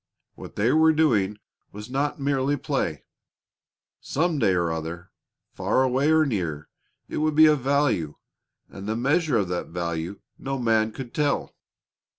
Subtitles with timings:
[0.33, 1.37] What they were doing
[1.71, 3.03] was not merely play.
[3.99, 5.11] Some day or other,
[5.53, 6.69] far away or near,
[7.07, 8.15] it would be of value;
[8.67, 11.53] and the measure of that value no man could tell.